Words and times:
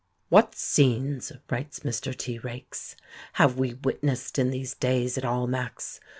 "What 0.29 0.55
scenes," 0.55 1.31
writes 1.51 1.81
Mr 1.81 2.17
T. 2.17 2.39
Raikes, 2.39 2.95
"have 3.33 3.59
we 3.59 3.75
witnessed 3.75 4.39
in 4.39 4.49
these 4.49 4.73
days 4.73 5.15
at 5.15 5.23
Almack's! 5.23 5.99